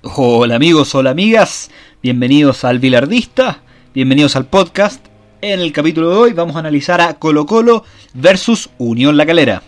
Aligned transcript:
Hola 0.00 0.54
amigos, 0.54 0.94
hola 0.94 1.10
amigas, 1.10 1.72
bienvenidos 2.04 2.64
al 2.64 2.78
Bilardista, 2.78 3.62
bienvenidos 3.92 4.36
al 4.36 4.46
podcast. 4.46 5.04
En 5.40 5.58
el 5.58 5.72
capítulo 5.72 6.10
de 6.10 6.16
hoy 6.16 6.32
vamos 6.34 6.54
a 6.54 6.60
analizar 6.60 7.00
a 7.00 7.14
Colo 7.14 7.46
Colo 7.46 7.82
versus 8.14 8.70
Unión 8.78 9.16
La 9.16 9.26
Calera. 9.26 9.60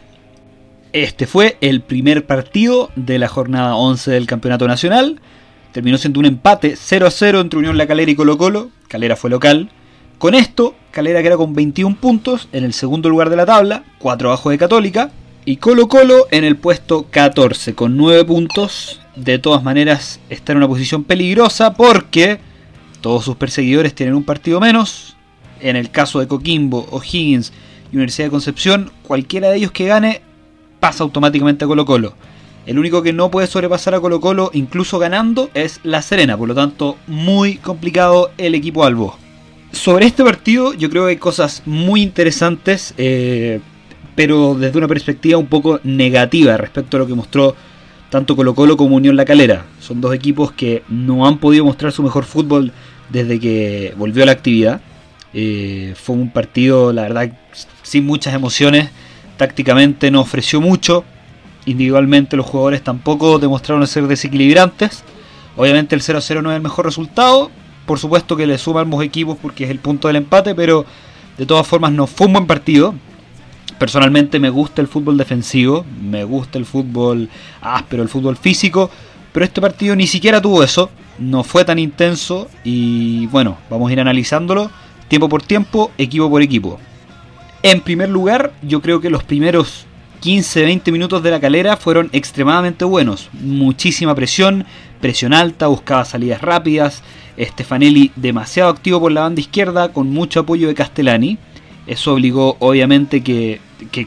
Este 0.93 1.27
fue 1.27 1.57
el 1.61 1.81
primer 1.81 2.27
partido 2.27 2.91
de 2.95 3.19
la 3.19 3.27
jornada 3.27 3.75
11 3.75 4.13
del 4.13 4.29
Campeonato 4.29 4.69
Nacional. 4.69 5.21
Terminó 5.73 5.99
siendo 5.99 6.21
un 6.21 6.27
empate 6.27 6.77
0 6.77 7.09
a 7.09 7.11
0 7.11 7.41
entre 7.41 7.59
Unión 7.59 7.77
La 7.77 7.89
Calera 7.89 8.13
y 8.13 8.15
Colo 8.15 8.39
Colo. 8.39 8.71
Calera 8.87 9.17
fue 9.17 9.31
local. 9.31 9.69
Con 10.19 10.37
esto, 10.37 10.77
Calera 10.93 11.25
queda 11.25 11.39
con 11.39 11.55
21 11.55 11.97
puntos 11.97 12.49
en 12.53 12.63
el 12.63 12.73
segundo 12.73 13.09
lugar 13.09 13.31
de 13.31 13.37
la 13.37 13.47
tabla, 13.47 13.83
4 13.99 14.29
abajo 14.29 14.51
de 14.51 14.59
Católica. 14.59 15.11
Y 15.45 15.57
Colo 15.57 15.89
Colo 15.89 16.29
en 16.31 16.45
el 16.45 16.57
puesto 16.57 17.07
14 17.11 17.75
con 17.75 17.97
9 17.97 18.25
puntos. 18.27 19.01
De 19.21 19.39
todas 19.39 19.63
maneras 19.63 20.19
está 20.31 20.53
en 20.53 20.59
una 20.59 20.69
posición 20.69 21.05
peligrosa 21.05 21.75
porque 21.75 22.41
todos 23.03 23.23
sus 23.23 23.37
perseguidores 23.37 23.95
tienen 23.95 24.15
un 24.15 24.25
partido 24.25 24.61
menos. 24.61 25.15
En 25.61 25.77
el 25.77 25.91
caso 25.91 26.21
de 26.21 26.27
Coquimbo, 26.27 26.87
O'Higgins 26.91 27.53
y 27.93 27.97
Universidad 27.97 28.29
de 28.29 28.31
Concepción, 28.31 28.91
cualquiera 29.03 29.51
de 29.51 29.59
ellos 29.59 29.73
que 29.73 29.87
gane 29.87 30.23
pasa 30.81 31.05
automáticamente 31.05 31.67
a 31.67 31.69
Colo 31.69 31.85
Colo. 31.85 32.15
El 32.65 32.79
único 32.79 33.03
que 33.03 33.13
no 33.13 33.31
puede 33.31 33.47
sobrepasar 33.47 33.95
a 33.95 34.01
Colo 34.01 34.21
Colo, 34.21 34.51
incluso 34.55 34.99
ganando, 34.99 35.51
es 35.53 35.81
La 35.83 36.01
Serena. 36.01 36.39
Por 36.39 36.49
lo 36.49 36.55
tanto, 36.55 36.97
muy 37.07 37.57
complicado 37.57 38.31
el 38.39 38.55
equipo 38.55 38.85
Albo. 38.85 39.19
Sobre 39.71 40.07
este 40.07 40.25
partido 40.25 40.73
yo 40.73 40.89
creo 40.89 41.05
que 41.05 41.11
hay 41.11 41.17
cosas 41.19 41.63
muy 41.67 42.01
interesantes. 42.01 42.95
Eh, 42.97 43.61
pero 44.15 44.55
desde 44.55 44.79
una 44.79 44.89
perspectiva 44.89 45.39
un 45.39 45.47
poco 45.47 45.79
negativa 45.85 46.57
respecto 46.57 46.97
a 46.97 47.01
lo 47.01 47.07
que 47.07 47.15
mostró 47.15 47.55
tanto 48.11 48.37
Colo 48.37 48.55
Colo 48.55 48.77
como 48.77 48.97
Unión 48.97 49.17
La 49.17 49.25
Calera. 49.25 49.65
Son 49.81 50.01
dos 50.01 50.15
equipos 50.15 50.53
que 50.53 50.83
no 50.89 51.27
han 51.27 51.39
podido 51.39 51.65
mostrar 51.65 51.93
su 51.93 52.03
mejor 52.03 52.25
fútbol 52.25 52.73
desde 53.09 53.39
que 53.41 53.95
volvió 53.97 54.25
a 54.25 54.27
la 54.27 54.33
actividad. 54.33 54.81
Eh, 55.33 55.95
fue 55.97 56.17
un 56.17 56.31
partido, 56.31 56.93
la 56.93 57.03
verdad, 57.03 57.33
sin 57.83 58.05
muchas 58.05 58.35
emociones. 58.35 58.91
Tácticamente 59.37 60.11
no 60.11 60.21
ofreció 60.21 60.61
mucho. 60.61 61.05
Individualmente 61.67 62.37
los 62.37 62.47
jugadores 62.47 62.83
tampoco 62.83 63.39
demostraron 63.39 63.87
ser 63.87 64.07
desequilibrantes. 64.07 65.05
Obviamente 65.57 65.95
el 65.95 66.03
0-0 66.03 66.43
no 66.43 66.51
es 66.51 66.57
el 66.57 66.63
mejor 66.63 66.87
resultado. 66.87 67.51
Por 67.87 67.99
supuesto 67.99 68.37
que 68.37 68.47
le 68.47 68.59
suman 68.59 68.83
ambos 68.83 69.05
equipos 69.05 69.39
porque 69.41 69.65
es 69.65 69.71
el 69.71 69.79
punto 69.79 70.09
del 70.09 70.17
empate, 70.17 70.55
pero 70.55 70.85
de 71.39 71.47
todas 71.47 71.67
formas 71.67 71.93
no 71.93 72.07
fue 72.07 72.27
un 72.27 72.35
buen 72.35 72.47
partido. 72.47 72.95
Personalmente 73.81 74.39
me 74.39 74.51
gusta 74.51 74.83
el 74.83 74.89
fútbol 74.89 75.17
defensivo, 75.17 75.87
me 76.03 76.23
gusta 76.25 76.59
el 76.59 76.67
fútbol 76.67 77.31
áspero, 77.63 78.03
el 78.03 78.11
fútbol 78.11 78.37
físico, 78.37 78.91
pero 79.33 79.43
este 79.43 79.63
partido 79.63 79.97
ni 79.97 80.07
siquiera 80.07 80.39
tuvo 80.43 80.63
eso, 80.63 80.91
no 81.19 81.45
fue 81.45 81.65
tan 81.65 81.79
intenso 81.79 82.51
y 82.63 83.27
bueno, 83.29 83.57
vamos 83.71 83.89
a 83.89 83.93
ir 83.95 84.01
analizándolo 84.01 84.71
tiempo 85.09 85.31
por 85.31 85.43
tiempo, 85.43 85.93
equipo 85.97 86.29
por 86.29 86.43
equipo. 86.43 86.79
En 87.63 87.81
primer 87.81 88.11
lugar, 88.11 88.53
yo 88.61 88.83
creo 88.83 89.01
que 89.01 89.09
los 89.09 89.25
primeros 89.25 89.87
15-20 90.21 90.93
minutos 90.93 91.23
de 91.23 91.31
la 91.31 91.41
calera 91.41 91.79
fueron 91.79 92.11
extremadamente 92.13 92.85
buenos. 92.85 93.31
Muchísima 93.33 94.15
presión, 94.15 94.67
presión 95.01 95.33
alta, 95.33 95.69
buscaba 95.69 96.05
salidas 96.05 96.43
rápidas. 96.43 97.03
Stefanelli 97.39 98.13
demasiado 98.15 98.69
activo 98.69 99.01
por 99.01 99.11
la 99.11 99.23
banda 99.23 99.41
izquierda, 99.41 99.91
con 99.91 100.11
mucho 100.11 100.41
apoyo 100.41 100.69
de 100.69 100.75
Castellani. 100.75 101.39
Eso 101.87 102.13
obligó 102.13 102.59
obviamente 102.61 103.23
que, 103.23 103.59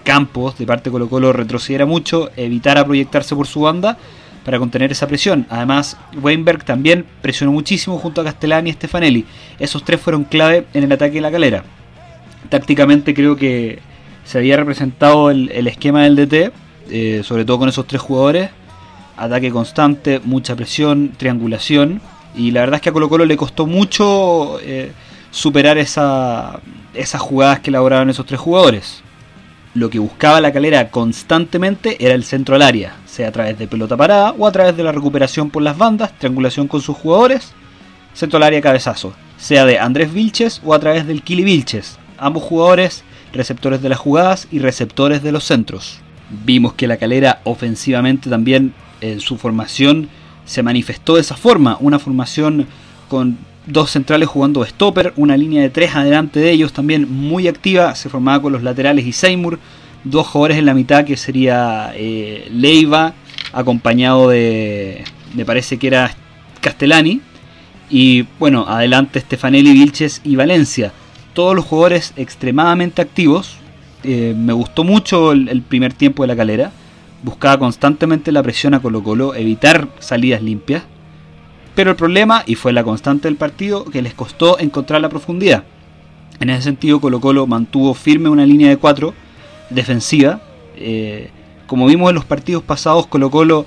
Campos, 0.04 0.58
de 0.58 0.66
parte 0.66 0.90
de 0.90 0.92
Colo 0.92 1.10
Colo, 1.10 1.34
retrocediera 1.34 1.86
mucho, 1.86 2.30
evitara 2.36 2.86
proyectarse 2.86 3.36
por 3.36 3.48
su 3.48 3.62
banda 3.62 3.98
para 4.44 4.60
contener 4.60 4.92
esa 4.92 5.08
presión. 5.08 5.46
Además, 5.50 5.98
Weinberg 6.22 6.64
también 6.64 7.06
presionó 7.22 7.52
muchísimo 7.52 7.98
junto 7.98 8.22
a 8.22 8.24
Castellani 8.24 8.70
y 8.70 8.74
Stefanelli. 8.74 9.26
Esos 9.60 9.84
tres 9.84 10.02
fueron 10.02 10.26
clave 10.26 10.68
en 10.74 10.84
el 10.84 10.92
ataque 10.92 11.16
de 11.16 11.22
la 11.22 11.32
calera. 11.32 11.64
Tácticamente 12.50 13.14
creo 13.14 13.36
que 13.36 13.80
se 14.26 14.38
había 14.38 14.58
representado 14.58 15.32
el, 15.32 15.68
esquema 15.68 16.04
del 16.04 16.16
DT, 16.16 16.52
eh, 16.90 17.22
sobre 17.24 17.46
todo 17.46 17.60
con 17.60 17.70
esos 17.70 17.88
tres 17.88 18.02
jugadores. 18.02 18.50
Ataque 19.16 19.52
constante, 19.52 20.20
mucha 20.24 20.56
presión, 20.56 21.14
triangulación. 21.18 22.02
Y 22.36 22.52
la 22.52 22.62
verdad 22.62 22.76
es 22.76 22.82
que 22.82 22.90
a 22.90 22.94
Colo 22.94 23.10
Colo 23.10 23.26
le 23.26 23.38
costó 23.38 23.66
mucho 23.66 24.60
eh, 24.62 24.92
superar 25.32 25.78
esa, 25.78 26.60
esas 26.94 27.22
jugadas 27.22 27.60
que 27.60 27.70
elaboraron 27.70 28.10
esos 28.10 28.26
tres 28.26 28.40
jugadores. 28.40 29.03
Lo 29.76 29.90
que 29.90 29.98
buscaba 29.98 30.40
la 30.40 30.54
calera 30.54 30.92
constantemente 30.92 31.98
era 32.00 32.14
el 32.14 32.24
centro 32.24 32.56
al 32.56 32.62
área, 32.62 32.96
sea 33.08 33.30
a 33.30 33.32
través 33.32 33.58
de 33.58 33.68
pelota 33.68 33.98
parada 33.98 34.36
o 34.38 34.46
a 34.46 34.52
través 34.52 34.78
de 34.78 34.84
la 34.84 34.92
recuperación 34.92 35.50
por 35.50 35.64
las 35.64 35.78
bandas, 35.78 36.18
triangulación 36.20 36.68
con 36.68 36.82
sus 36.82 36.96
jugadores, 36.96 37.54
centro 38.14 38.38
al 38.38 38.44
área 38.44 38.62
cabezazo, 38.62 39.14
sea 39.38 39.66
de 39.66 39.80
Andrés 39.80 40.14
Vilches 40.14 40.62
o 40.64 40.76
a 40.76 40.80
través 40.80 41.08
del 41.08 41.24
Kili 41.24 41.44
Vilches, 41.44 41.98
ambos 42.20 42.44
jugadores 42.44 43.04
receptores 43.34 43.82
de 43.82 43.90
las 43.90 43.98
jugadas 43.98 44.48
y 44.52 44.60
receptores 44.60 45.24
de 45.24 45.32
los 45.32 45.44
centros. 45.44 46.00
Vimos 46.46 46.74
que 46.74 46.88
la 46.88 46.98
calera 46.98 47.42
ofensivamente 47.44 48.30
también 48.30 48.76
en 49.02 49.20
su 49.20 49.38
formación 49.38 50.08
se 50.46 50.62
manifestó 50.62 51.16
de 51.16 51.22
esa 51.22 51.36
forma, 51.36 51.78
una 51.80 51.98
formación 51.98 52.68
con 53.10 53.40
dos 53.66 53.92
centrales 53.92 54.28
jugando 54.28 54.66
stopper, 54.66 55.14
una 55.16 55.38
línea 55.38 55.62
de 55.62 55.70
tres 55.70 55.96
adelante 55.96 56.40
de 56.40 56.52
ellos 56.52 56.74
también 56.74 57.10
muy 57.12 57.48
activa, 57.48 57.96
se 57.96 58.10
formaba 58.10 58.42
con 58.42 58.54
los 58.54 58.64
laterales 58.64 59.06
y 59.06 59.14
Seymour, 59.14 59.60
dos 60.04 60.28
jugadores 60.28 60.58
en 60.58 60.66
la 60.66 60.74
mitad 60.74 61.06
que 61.06 61.18
sería 61.18 61.92
eh, 61.96 62.48
Leiva, 62.52 63.14
acompañado 63.54 64.30
de, 64.30 65.04
me 65.34 65.46
parece 65.46 65.78
que 65.78 65.88
era 65.88 66.16
Castellani, 66.62 67.22
y 67.90 68.26
bueno, 68.40 68.66
adelante 68.68 69.20
Stefanelli, 69.20 69.72
Vilches 69.72 70.22
y 70.24 70.36
Valencia. 70.36 70.92
Todos 71.34 71.56
los 71.56 71.66
jugadores 71.66 72.14
extremadamente 72.16 73.02
activos. 73.02 73.58
Eh, 74.04 74.34
me 74.36 74.52
gustó 74.52 74.84
mucho 74.84 75.32
el, 75.32 75.48
el, 75.48 75.62
primer 75.62 75.94
tiempo 75.94 76.24
de 76.24 76.28
la 76.28 76.36
calera. 76.36 76.72
Buscaba 77.22 77.60
constantemente 77.60 78.32
la 78.32 78.42
presión 78.42 78.74
a 78.74 78.82
Colo 78.82 79.04
Colo, 79.04 79.36
evitar 79.36 79.88
salidas 80.00 80.42
limpias. 80.42 80.84
Pero 81.76 81.92
el 81.92 81.96
problema, 81.96 82.44
y 82.46 82.56
fue 82.56 82.74
la 82.74 82.84
constante 82.84 83.28
del 83.28 83.38
partido, 83.38 83.86
que 83.86 84.02
les 84.02 84.14
costó 84.14 84.60
encontrar 84.60 85.02
la 85.02 85.10
profundidad. 85.10 85.64
En 86.40 86.50
ese 86.50 86.64
sentido, 86.64 87.00
Colo 87.00 87.20
Colo 87.20 87.48
mantuvo 87.48 87.94
firme 87.94 88.30
una 88.30 88.46
línea 88.46 88.70
de 88.70 88.78
4 88.78 89.14
defensiva. 89.70 90.42
Eh, 90.76 91.30
como 91.68 91.86
vimos 91.88 92.10
en 92.10 92.16
los 92.16 92.26
partidos 92.26 92.64
pasados, 92.64 93.08
Colo 93.08 93.32
Colo 93.32 93.66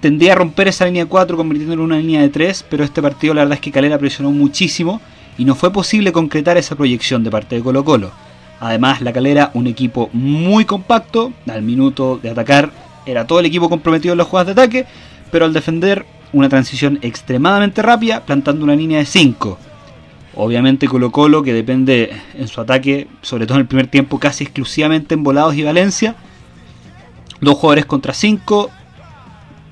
tendía 0.00 0.32
a 0.32 0.36
romper 0.36 0.68
esa 0.68 0.84
línea 0.84 1.04
de 1.04 1.08
4 1.08 1.36
convirtiéndola 1.36 1.80
en 1.80 1.86
una 1.86 1.98
línea 1.98 2.20
de 2.20 2.28
3, 2.28 2.66
pero 2.68 2.84
este 2.84 3.02
partido 3.02 3.34
la 3.34 3.42
verdad 3.42 3.54
es 3.54 3.60
que 3.60 3.72
Calera 3.72 3.98
presionó 3.98 4.30
muchísimo 4.30 5.00
y 5.38 5.44
no 5.44 5.54
fue 5.54 5.72
posible 5.72 6.12
concretar 6.12 6.56
esa 6.56 6.76
proyección 6.76 7.24
de 7.24 7.30
parte 7.30 7.56
de 7.56 7.62
Colo 7.62 7.84
Colo. 7.84 8.10
Además, 8.60 9.00
la 9.00 9.12
Calera, 9.12 9.50
un 9.54 9.66
equipo 9.66 10.08
muy 10.12 10.64
compacto, 10.64 11.32
al 11.48 11.62
minuto 11.62 12.20
de 12.22 12.30
atacar 12.30 12.70
era 13.06 13.26
todo 13.26 13.40
el 13.40 13.46
equipo 13.46 13.68
comprometido 13.68 14.12
en 14.12 14.18
las 14.18 14.28
jugadas 14.28 14.46
de 14.46 14.52
ataque, 14.52 14.86
pero 15.32 15.44
al 15.44 15.52
defender 15.52 16.06
una 16.32 16.48
transición 16.48 16.98
extremadamente 17.02 17.82
rápida, 17.82 18.24
plantando 18.24 18.64
una 18.64 18.76
línea 18.76 18.98
de 18.98 19.06
5. 19.06 19.58
Obviamente 20.34 20.88
Colo 20.88 21.12
Colo, 21.12 21.42
que 21.42 21.52
depende 21.52 22.10
en 22.34 22.48
su 22.48 22.60
ataque, 22.60 23.06
sobre 23.20 23.46
todo 23.46 23.58
en 23.58 23.62
el 23.62 23.68
primer 23.68 23.86
tiempo, 23.88 24.18
casi 24.18 24.44
exclusivamente 24.44 25.14
en 25.14 25.22
Volados 25.22 25.54
y 25.54 25.62
Valencia. 25.62 26.14
Dos 27.40 27.56
jugadores 27.56 27.84
contra 27.84 28.14
5, 28.14 28.70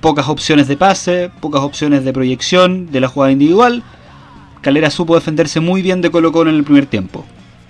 pocas 0.01 0.29
opciones 0.29 0.69
de 0.69 0.77
pase, 0.77 1.31
pocas 1.41 1.63
opciones 1.63 2.05
de 2.05 2.13
proyección 2.13 2.91
de 2.91 3.01
la 3.01 3.09
jugada 3.09 3.33
individual. 3.33 3.83
Calera 4.61 4.91
supo 4.91 5.15
defenderse 5.15 5.61
muy 5.61 5.81
bien 5.81 6.03
de 6.03 6.11
Colo 6.11 6.33
Colo 6.33 6.51
en 6.51 6.57
el 6.57 6.65
primer 6.65 6.87
tiempo. 6.87 7.25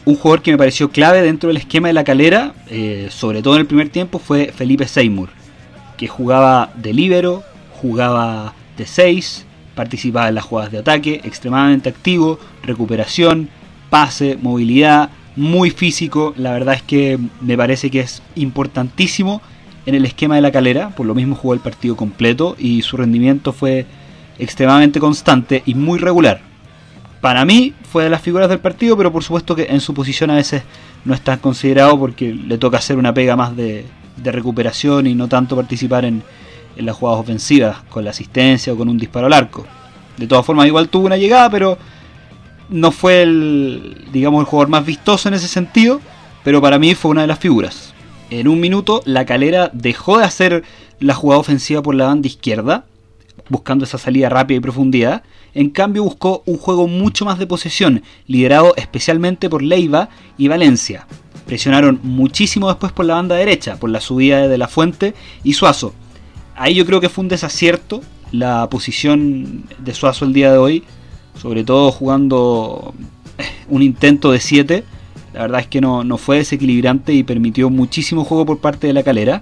Un 0.05 0.17
jugador 0.17 0.43
que 0.43 0.51
me 0.51 0.59
pareció 0.59 0.91
clave 0.91 1.23
dentro 1.23 1.49
del 1.49 1.59
esquema 1.59 1.89
de 1.89 1.95
la 1.95 2.03
calera, 2.05 2.55
eh, 2.69 3.09
sobre 3.11 3.43
todo 3.43 3.55
en 3.55 3.61
el 3.61 3.67
primer 3.67 3.91
tiempo, 3.91 4.19
fue 4.19 4.51
Felipe 4.53 4.89
Seymour, 4.89 5.29
que 5.97 6.09
jugaba 6.09 6.73
de 6.75 6.95
líbero, 6.95 7.45
jugaba 7.81 8.55
de 8.81 8.87
6, 8.87 9.45
participaba 9.75 10.29
en 10.29 10.35
las 10.35 10.45
jugadas 10.45 10.73
de 10.73 10.79
ataque, 10.79 11.21
extremadamente 11.25 11.91
activo, 11.91 12.39
recuperación, 12.63 13.51
pase, 13.91 14.39
movilidad, 14.41 15.11
muy 15.37 15.71
físico. 15.71 16.33
La 16.37 16.53
verdad 16.53 16.75
es 16.75 16.83
que 16.83 17.19
me 17.41 17.57
parece 17.57 17.91
que 17.91 18.01
es 18.01 18.23
importantísimo 18.37 19.43
en 19.85 19.95
el 19.95 20.07
esquema 20.07 20.37
de 20.37 20.41
la 20.41 20.51
calera, 20.51 20.91
por 20.91 21.07
lo 21.07 21.15
mismo 21.15 21.35
jugó 21.35 21.55
el 21.55 21.61
partido 21.61 21.95
completo 21.95 22.57
y 22.59 22.83
su 22.83 22.97
rendimiento 22.97 23.53
fue 23.53 23.87
extremadamente 24.39 24.99
constante 24.99 25.63
y 25.67 25.75
muy 25.75 25.99
regular. 25.99 26.41
Para 27.21 27.45
mí 27.45 27.75
fue 27.91 28.05
de 28.05 28.11
las 28.11 28.23
figuras 28.23 28.49
del 28.49 28.61
partido, 28.61 28.97
pero 28.97 29.13
por 29.13 29.23
supuesto 29.23 29.55
que 29.55 29.67
en 29.69 29.81
su 29.81 29.93
posición 29.93 30.31
a 30.31 30.37
veces 30.37 30.63
no 31.05 31.13
está 31.13 31.37
considerado 31.37 31.99
porque 31.99 32.33
le 32.33 32.57
toca 32.57 32.79
hacer 32.79 32.97
una 32.97 33.13
pega 33.13 33.37
más 33.37 33.55
de, 33.55 33.85
de 34.17 34.33
recuperación 34.33 35.07
y 35.07 35.15
no 35.15 35.29
tanto 35.29 35.55
participar 35.55 36.07
en, 36.07 36.23
en 36.81 36.87
las 36.87 36.97
jugadas 36.97 37.21
ofensivas, 37.21 37.83
con 37.89 38.05
la 38.05 38.11
asistencia 38.11 38.73
o 38.73 38.77
con 38.77 38.89
un 38.89 38.99
disparo 38.99 39.27
al 39.27 39.33
arco. 39.33 39.67
De 40.17 40.27
todas 40.27 40.45
formas, 40.45 40.67
igual 40.67 40.89
tuvo 40.89 41.07
una 41.07 41.17
llegada, 41.17 41.49
pero 41.51 41.79
no 42.69 42.91
fue 42.91 43.23
el, 43.23 44.07
digamos, 44.13 44.41
el 44.41 44.47
jugador 44.47 44.69
más 44.69 44.85
vistoso 44.85 45.29
en 45.29 45.35
ese 45.35 45.49
sentido, 45.49 46.01
pero 46.43 46.61
para 46.61 46.79
mí 46.79 46.95
fue 46.95 47.11
una 47.11 47.21
de 47.23 47.27
las 47.27 47.39
figuras. 47.39 47.95
En 48.31 48.49
un 48.49 48.61
minuto, 48.61 49.03
la 49.05 49.27
calera 49.27 49.71
dejó 49.73 50.19
de 50.19 50.25
hacer 50.25 50.65
la 50.99 51.15
jugada 51.15 51.41
ofensiva 51.41 51.83
por 51.83 51.95
la 51.95 52.07
banda 52.07 52.29
izquierda, 52.29 52.87
buscando 53.49 53.85
esa 53.85 53.99
salida 53.99 54.29
rápida 54.29 54.59
y 54.59 54.61
profundidad. 54.61 55.23
En 55.53 55.71
cambio 55.71 56.05
buscó 56.05 56.43
un 56.47 56.57
juego 56.57 56.87
mucho 56.87 57.25
más 57.25 57.39
de 57.39 57.47
posesión, 57.47 58.03
liderado 58.27 58.75
especialmente 58.77 59.51
por 59.51 59.63
Leiva 59.63 60.09
y 60.39 60.49
Valencia. 60.49 61.07
Presionaron 61.47 61.99
muchísimo 62.05 62.69
después 62.69 62.93
por 62.93 63.05
la 63.05 63.15
banda 63.15 63.35
derecha, 63.35 63.77
por 63.77 63.91
la 63.91 64.01
subida 64.01 64.47
de 64.47 64.59
La 64.59 64.69
Fuente 64.69 65.15
y 65.43 65.55
Suazo. 65.55 65.93
Ahí 66.61 66.75
yo 66.75 66.85
creo 66.85 67.01
que 67.01 67.09
fue 67.09 67.23
un 67.23 67.29
desacierto 67.29 68.03
la 68.33 68.69
posición 68.69 69.65
de 69.79 69.95
Suazo 69.95 70.27
el 70.27 70.35
día 70.35 70.53
de 70.53 70.59
hoy, 70.59 70.85
sobre 71.41 71.65
todo 71.65 71.91
jugando 71.91 72.93
un 73.71 73.83
intento 73.83 74.31
de 74.31 74.41
7. 74.41 74.85
La 75.33 75.41
verdad 75.41 75.61
es 75.63 75.69
que 75.69 75.81
no, 75.81 76.05
no 76.05 76.19
fue 76.19 76.37
desequilibrante 76.37 77.15
y 77.15 77.23
permitió 77.23 77.71
muchísimo 77.71 78.25
juego 78.25 78.45
por 78.45 78.59
parte 78.59 78.87
de 78.87 78.93
la 78.93 79.03
calera 79.03 79.41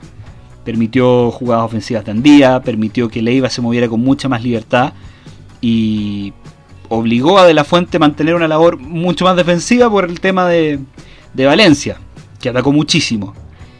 permitió 0.68 1.30
jugadas 1.30 1.64
ofensivas 1.64 2.04
de 2.04 2.10
Andía, 2.10 2.60
permitió 2.60 3.08
que 3.08 3.22
Leiva 3.22 3.48
se 3.48 3.62
moviera 3.62 3.88
con 3.88 4.00
mucha 4.00 4.28
más 4.28 4.42
libertad 4.42 4.92
y 5.62 6.34
obligó 6.90 7.38
a 7.38 7.46
De 7.46 7.54
La 7.54 7.64
Fuente 7.64 7.96
a 7.96 8.00
mantener 8.00 8.34
una 8.34 8.46
labor 8.46 8.78
mucho 8.78 9.24
más 9.24 9.34
defensiva 9.34 9.88
por 9.88 10.04
el 10.04 10.20
tema 10.20 10.46
de, 10.46 10.78
de 11.32 11.46
Valencia, 11.46 11.96
que 12.38 12.50
atacó 12.50 12.70
muchísimo. 12.70 13.32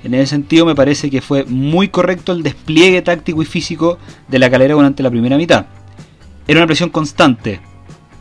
En 0.04 0.14
ese 0.14 0.26
sentido 0.26 0.64
me 0.64 0.74
parece 0.74 1.10
que 1.10 1.20
fue 1.20 1.44
muy 1.44 1.88
correcto 1.88 2.32
el 2.32 2.42
despliegue 2.42 3.02
táctico 3.02 3.42
y 3.42 3.46
físico 3.46 3.98
de 4.28 4.38
la 4.38 4.50
calera 4.50 4.74
durante 4.74 5.02
la 5.02 5.10
primera 5.10 5.36
mitad. 5.36 5.66
Era 6.46 6.60
una 6.60 6.66
presión 6.66 6.90
constante 6.90 7.60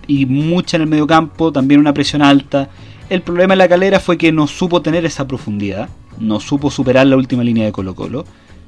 y 0.08 0.26
mucha 0.26 0.78
en 0.78 0.84
el 0.84 0.90
medio 0.90 1.08
campo, 1.08 1.52
también 1.52 1.80
una 1.80 1.94
presión 1.94 2.22
alta. 2.22 2.70
El 3.10 3.22
problema 3.22 3.54
en 3.54 3.60
la 3.60 3.70
calera 3.70 4.00
fue 4.00 4.18
que 4.18 4.32
no 4.32 4.48
supo 4.48 4.82
tener 4.82 5.06
esa 5.06 5.28
profundidad, 5.28 5.90
no 6.20 6.40
supo 6.40 6.72
superar 6.72 7.08
la 7.08 7.16
última 7.16 7.44
línea 7.44 7.66
de 7.66 7.72
Colo 7.72 7.96
Colo 7.96 8.26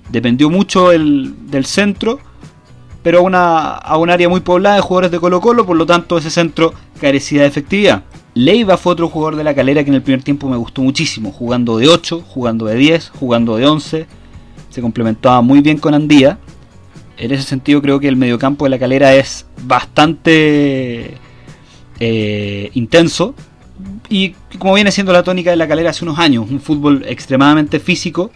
dependió 0.09 0.49
mucho 0.49 0.89
del 0.89 1.65
centro, 1.65 2.19
pero 3.03 3.19
a 3.19 3.97
un 3.97 4.09
área 4.09 4.29
muy 4.29 4.41
poblada 4.41 4.75
de 4.75 4.81
jugadores 4.81 5.11
de 5.11 5.19
Colo 5.19 5.39
Colo, 5.39 5.65
por 5.65 5.77
lo 5.77 5.85
tanto 5.85 6.17
ese 6.17 6.29
centro 6.29 6.73
carecía 6.99 7.41
de 7.41 7.47
efectividad. 7.47 8.03
Leiva 8.39 8.77
fue 8.77 8.93
otro 8.93 9.09
jugador 9.09 9.35
de 9.35 9.43
la 9.43 9.53
calera 9.53 9.83
que 9.83 9.89
en 9.89 9.95
el 9.95 10.01
primer 10.01 10.23
tiempo 10.23 10.47
me 10.47 10.55
gustó 10.55 10.81
muchísimo, 10.81 11.33
jugando 11.33 11.77
de 11.77 11.89
8, 11.89 12.23
jugando 12.25 12.67
de 12.67 12.75
10, 12.75 13.09
jugando 13.19 13.57
de 13.57 13.65
11, 13.65 14.07
se 14.69 14.81
complementaba 14.81 15.41
muy 15.41 15.59
bien 15.59 15.77
con 15.77 15.93
Andía. 15.93 16.39
En 17.17 17.33
ese 17.33 17.43
sentido 17.43 17.81
creo 17.81 17.99
que 17.99 18.07
el 18.07 18.15
mediocampo 18.15 18.63
de 18.63 18.69
la 18.69 18.79
calera 18.79 19.13
es 19.13 19.45
bastante 19.63 21.17
eh, 21.99 22.71
intenso, 22.75 23.35
y 24.07 24.35
como 24.57 24.75
viene 24.75 24.93
siendo 24.93 25.11
la 25.11 25.23
tónica 25.23 25.49
de 25.49 25.57
la 25.57 25.67
calera 25.67 25.89
hace 25.89 26.05
unos 26.05 26.17
años, 26.17 26.49
un 26.49 26.61
fútbol 26.61 27.03
extremadamente 27.07 27.81
físico, 27.81 28.31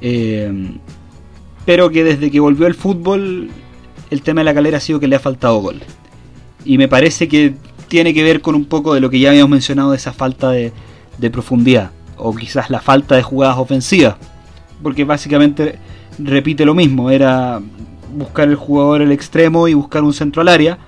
eh, 0.00 0.72
pero 1.64 1.88
que 1.90 2.02
desde 2.02 2.32
que 2.32 2.40
volvió 2.40 2.66
el 2.66 2.74
fútbol 2.74 3.48
el 4.10 4.22
tema 4.22 4.40
de 4.40 4.44
la 4.46 4.54
calera 4.54 4.78
ha 4.78 4.80
sido 4.80 4.98
que 4.98 5.06
le 5.06 5.14
ha 5.14 5.20
faltado 5.20 5.58
gol. 5.60 5.80
Y 6.64 6.78
me 6.78 6.88
parece 6.88 7.28
que 7.28 7.54
tiene 7.88 8.12
que 8.14 8.22
ver 8.22 8.40
con 8.40 8.54
un 8.54 8.64
poco 8.64 8.94
de 8.94 9.00
lo 9.00 9.10
que 9.10 9.20
ya 9.20 9.30
habíamos 9.30 9.50
mencionado 9.50 9.90
de 9.90 9.96
esa 9.96 10.12
falta 10.12 10.50
de, 10.50 10.72
profundidad, 11.30 11.90
o 12.16 12.34
quizás 12.34 12.70
la 12.70 12.80
falta 12.80 13.16
de 13.16 13.22
jugadas 13.22 13.58
ofensivas, 13.58 14.16
porque 14.82 15.04
básicamente 15.04 15.78
repite 16.18 16.64
lo 16.64 16.74
mismo, 16.74 17.10
era 17.10 17.60
buscar 18.14 18.48
el 18.48 18.56
jugador 18.56 19.02
el 19.02 19.12
extremo 19.12 19.68
y 19.68 19.74
buscar 19.74 20.02
un 20.02 20.12
centro 20.12 20.42
al 20.42 20.48
área, 20.48 20.78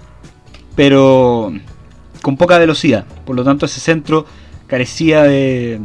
pero 0.77 1.53
con 2.23 2.37
poca 2.37 2.59
velocidad, 2.59 3.05
por 3.25 3.37
lo 3.37 3.45
tanto 3.45 3.67
ese 3.67 3.81
centro 3.81 4.27
carecía 4.67 5.23
de, 5.23 5.81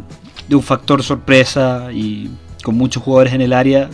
de 0.47 0.55
un 0.55 0.61
factor 0.61 1.03
sorpresa 1.03 1.89
y 1.91 2.29
con 2.63 2.75
muchos 2.75 3.01
jugadores 3.03 3.33
en 3.33 3.41
el 3.41 3.53
área 3.53 3.89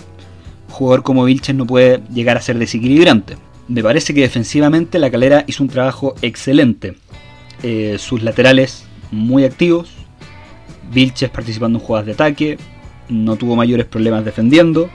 jugador 0.69 1.03
como 1.03 1.25
Vilches 1.25 1.55
no 1.55 1.65
puede 1.65 2.01
llegar 2.13 2.37
a 2.37 2.41
ser 2.41 2.57
desequilibrante. 2.57 3.37
Me 3.67 3.83
parece 3.83 4.13
que 4.13 4.21
defensivamente 4.21 4.97
la 4.99 5.11
calera 5.11 5.43
hizo 5.47 5.63
un 5.63 5.69
trabajo 5.69 6.15
excelente. 6.21 6.95
Eh, 7.63 7.97
sus 7.99 8.21
laterales 8.23 8.85
muy 9.11 9.43
activos. 9.43 9.89
Vilches 10.91 11.29
participando 11.29 11.79
en 11.79 11.85
jugadas 11.85 12.05
de 12.05 12.13
ataque. 12.13 12.57
No 13.09 13.35
tuvo 13.35 13.55
mayores 13.55 13.85
problemas 13.85 14.25
defendiendo. 14.25 14.89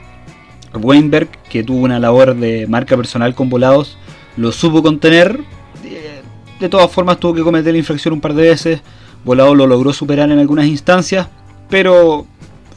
Weinberg, 0.73 1.29
que 1.49 1.63
tuvo 1.63 1.79
una 1.79 1.99
labor 1.99 2.35
de 2.35 2.67
marca 2.67 2.97
personal 2.97 3.33
con 3.33 3.49
volados, 3.49 3.97
lo 4.35 4.51
supo 4.51 4.83
contener. 4.83 5.39
Eh, 5.85 6.21
de 6.59 6.69
todas 6.69 6.91
formas 6.91 7.19
tuvo 7.19 7.33
que 7.33 7.43
cometer 7.43 7.73
la 7.73 7.77
infracción 7.79 8.13
un 8.13 8.21
par 8.21 8.33
de 8.33 8.43
veces. 8.43 8.81
Volado 9.23 9.55
lo 9.55 9.67
logró 9.67 9.93
superar 9.93 10.29
en 10.31 10.39
algunas 10.39 10.65
instancias. 10.65 11.27
Pero 11.69 12.25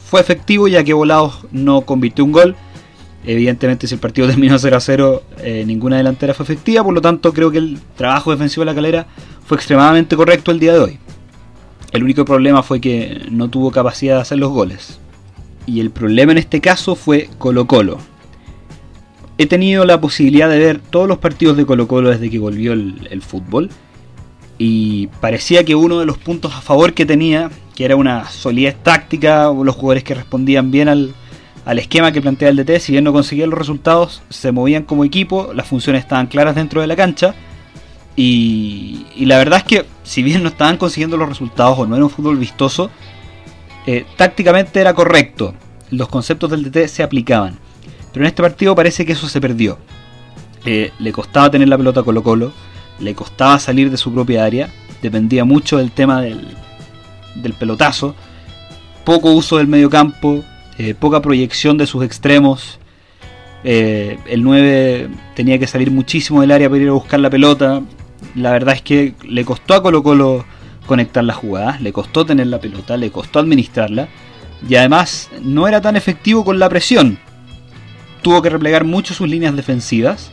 fue 0.05 0.21
efectivo 0.21 0.67
ya 0.67 0.83
que 0.83 0.93
Volados 0.93 1.45
no 1.51 1.81
convirtió 1.81 2.25
un 2.25 2.31
gol 2.31 2.55
Evidentemente, 3.25 3.85
si 3.87 3.95
el 3.95 3.99
partido 3.99 4.27
terminó 4.29 4.57
0 4.57 4.77
a 4.77 4.79
0, 4.79 5.23
eh, 5.39 5.63
ninguna 5.65 5.97
delantera 5.97 6.33
fue 6.33 6.43
efectiva. 6.43 6.83
Por 6.83 6.93
lo 6.93 7.01
tanto, 7.01 7.33
creo 7.33 7.51
que 7.51 7.57
el 7.57 7.79
trabajo 7.95 8.31
defensivo 8.31 8.61
de 8.61 8.65
la 8.65 8.75
calera 8.75 9.07
fue 9.49 9.57
extremadamente 9.57 10.15
correcto 10.15 10.51
el 10.51 10.59
día 10.59 10.73
de 10.73 10.79
hoy. 10.79 10.99
El 11.91 12.03
único 12.03 12.23
problema 12.23 12.61
fue 12.61 12.79
que 12.79 13.25
no 13.31 13.49
tuvo 13.49 13.71
capacidad 13.71 14.17
de 14.17 14.21
hacer 14.21 14.37
los 14.37 14.51
goles. 14.51 14.99
Y 15.65 15.79
el 15.79 15.89
problema 15.89 16.31
en 16.31 16.37
este 16.37 16.61
caso 16.61 16.93
fue 16.93 17.31
Colo 17.39 17.65
Colo. 17.65 17.97
He 19.39 19.47
tenido 19.47 19.85
la 19.85 19.99
posibilidad 19.99 20.47
de 20.51 20.59
ver 20.59 20.77
todos 20.77 21.07
los 21.07 21.17
partidos 21.17 21.57
de 21.57 21.65
Colo 21.65 21.87
Colo 21.87 22.11
desde 22.11 22.29
que 22.29 22.37
volvió 22.37 22.73
el, 22.73 23.23
fútbol. 23.23 23.71
Y 24.59 25.07
parecía 25.19 25.63
que 25.63 25.73
uno 25.73 25.99
de 25.99 26.05
los 26.05 26.19
puntos 26.19 26.53
a 26.53 26.61
favor 26.61 26.93
que 26.93 27.07
tenía, 27.07 27.49
que 27.73 27.85
era 27.85 27.95
una 27.95 28.29
solidez 28.29 28.75
táctica, 28.83 29.45
los 29.51 29.75
jugadores 29.75 30.03
que 30.03 30.13
respondían 30.13 30.69
bien 30.69 30.89
al, 30.89 31.15
al 31.65 31.79
esquema 31.79 32.11
que 32.11 32.21
plantea 32.21 32.49
el 32.49 32.55
DT, 32.55 32.79
si 32.79 32.91
bien 32.91 33.03
no 33.03 33.13
conseguían 33.13 33.49
los 33.49 33.57
resultados, 33.57 34.21
se 34.29 34.51
movían 34.51 34.83
como 34.83 35.05
equipo, 35.05 35.53
las 35.55 35.65
funciones 35.65 36.03
estaban 36.03 36.27
claras 36.27 36.53
dentro 36.53 36.81
de 36.81 36.87
la 36.87 36.95
cancha. 36.95 37.33
Y, 38.15 39.05
la 39.19 39.37
verdad 39.37 39.59
es 39.59 39.63
que, 39.63 39.85
si 40.03 40.23
bien 40.23 40.43
no 40.43 40.49
estaban 40.49 40.77
consiguiendo 40.77 41.17
los 41.17 41.29
resultados 41.29 41.79
o 41.79 41.85
no 41.85 41.95
era 41.95 42.03
un 42.03 42.11
fútbol 42.11 42.37
vistoso, 42.37 42.89
eh, 43.85 44.05
tácticamente 44.17 44.81
era 44.81 44.93
correcto. 44.93 45.53
Los 45.89 46.09
conceptos 46.09 46.51
del 46.51 46.63
DT 46.63 46.87
se 46.87 47.03
aplicaban. 47.03 47.57
Pero 48.11 48.25
en 48.25 48.27
este 48.27 48.41
partido 48.41 48.75
parece 48.75 49.05
que 49.05 49.13
eso 49.13 49.27
se 49.29 49.39
perdió. 49.39 49.77
Eh, 50.65 50.91
le 50.99 51.11
costaba 51.11 51.49
tener 51.49 51.69
la 51.69 51.77
pelota 51.77 52.03
Colo 52.03 52.21
Colo, 52.21 52.51
le 52.99 53.15
costaba 53.15 53.57
salir 53.59 53.89
de 53.89 53.97
su 53.97 54.13
propia 54.13 54.43
área, 54.43 54.69
dependía 55.01 55.45
mucho 55.45 55.77
del 55.77 55.91
tema 55.91 56.21
del, 56.21 56.57
del 57.35 57.53
pelotazo, 57.53 58.15
poco 59.05 59.31
uso 59.31 59.57
del 59.57 59.67
medio 59.67 59.89
campo, 59.89 60.43
eh, 60.77 60.93
poca 60.93 61.21
proyección 61.21 61.77
de 61.77 61.87
sus 61.87 62.03
extremos. 62.03 62.79
El 63.63 64.41
9 64.43 65.09
tenía 65.35 65.59
que 65.59 65.67
salir 65.67 65.91
muchísimo 65.91 66.41
del 66.41 66.51
área 66.51 66.69
para 66.69 66.81
ir 66.81 66.89
a 66.89 66.93
buscar 66.93 67.19
la 67.19 67.29
pelota. 67.29 67.81
La 68.35 68.51
verdad 68.51 68.75
es 68.75 68.81
que 68.81 69.13
le 69.23 69.45
costó 69.45 69.73
a 69.73 69.83
Colo 69.83 70.03
Colo 70.03 70.45
conectar 70.85 71.23
las 71.23 71.37
jugadas, 71.37 71.81
le 71.81 71.93
costó 71.93 72.25
tener 72.25 72.47
la 72.47 72.59
pelota, 72.59 72.97
le 72.97 73.11
costó 73.11 73.39
administrarla. 73.39 74.07
Y 74.67 74.75
además 74.75 75.29
no 75.41 75.67
era 75.67 75.81
tan 75.81 75.95
efectivo 75.95 76.43
con 76.43 76.59
la 76.59 76.69
presión. 76.69 77.17
Tuvo 78.21 78.41
que 78.41 78.49
replegar 78.49 78.83
mucho 78.83 79.13
sus 79.13 79.29
líneas 79.29 79.55
defensivas. 79.55 80.31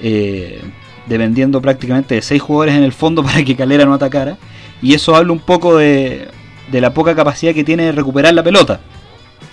Eh, 0.00 0.60
dependiendo 1.06 1.60
prácticamente 1.60 2.14
de 2.14 2.22
6 2.22 2.40
jugadores 2.40 2.74
en 2.74 2.82
el 2.82 2.92
fondo 2.92 3.22
para 3.24 3.44
que 3.44 3.56
Calera 3.56 3.84
no 3.84 3.94
atacara. 3.94 4.38
Y 4.82 4.94
eso 4.94 5.14
habla 5.14 5.32
un 5.32 5.38
poco 5.38 5.76
de, 5.76 6.28
de 6.70 6.80
la 6.80 6.92
poca 6.92 7.14
capacidad 7.14 7.54
que 7.54 7.64
tiene 7.64 7.84
de 7.84 7.92
recuperar 7.92 8.34
la 8.34 8.42
pelota. 8.42 8.80